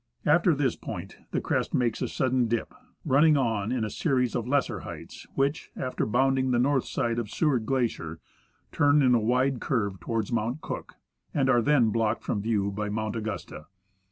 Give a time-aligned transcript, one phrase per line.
[0.25, 2.73] After this point the crest makes a sudden dip,
[3.05, 7.19] run ning on in a series of lesser heights, which, after bounding the north side
[7.19, 8.19] of Seward Glacier,
[8.71, 10.95] turn in a wide curve towards Mount Cook,
[11.35, 13.67] and are then blocked from view by Mount Augusta.